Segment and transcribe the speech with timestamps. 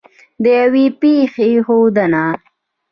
[0.43, 2.23] د یوې پېښې ښودنه